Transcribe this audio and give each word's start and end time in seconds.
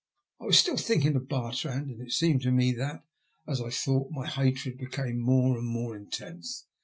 I 0.39 0.45
was 0.45 0.57
still 0.57 0.77
thinking 0.77 1.15
of 1.15 1.27
Bartrand, 1.27 1.91
and 1.91 2.01
it 2.01 2.11
seemed 2.11 2.41
to 2.41 2.51
me 2.51 2.71
that, 2.71 3.05
as 3.47 3.61
I 3.61 3.69
thought, 3.69 4.09
my 4.09 4.25
hatred 4.27 4.79
became 4.79 5.19
more 5.19 5.59
and 5.59 5.67
more 5.67 5.95
intense. 5.95 6.65